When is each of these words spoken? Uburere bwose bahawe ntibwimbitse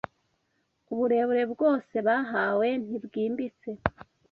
Uburere 0.91 1.41
bwose 1.53 1.95
bahawe 2.07 2.67
ntibwimbitse 2.83 3.69